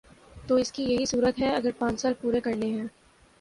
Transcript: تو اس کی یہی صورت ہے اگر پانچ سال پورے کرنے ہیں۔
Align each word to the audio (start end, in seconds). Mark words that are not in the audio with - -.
تو 0.47 0.55
اس 0.55 0.71
کی 0.71 0.83
یہی 0.83 1.05
صورت 1.05 1.41
ہے 1.41 1.49
اگر 1.55 1.69
پانچ 1.79 2.01
سال 2.01 2.13
پورے 2.21 2.39
کرنے 2.41 2.67
ہیں۔ 2.67 2.87